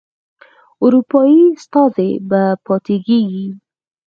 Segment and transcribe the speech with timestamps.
[0.83, 3.21] اروپایي استازی به پاتیږي.